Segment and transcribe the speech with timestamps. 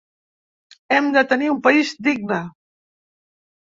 [0.95, 2.43] Hem de tenir un país digne.